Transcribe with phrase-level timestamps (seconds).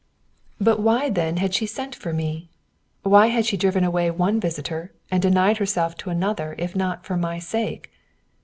[0.59, 2.49] But why, then, had she sent for me?
[3.03, 7.15] Why had she driven away one visitor and denied herself to another if not for
[7.17, 7.91] my sake?